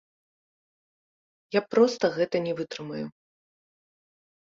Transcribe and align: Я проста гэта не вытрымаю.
Я 1.57 1.61
проста 1.75 2.05
гэта 2.19 2.37
не 2.49 2.53
вытрымаю. 2.63 3.07